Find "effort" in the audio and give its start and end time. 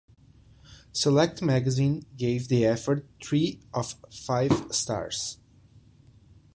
2.65-3.05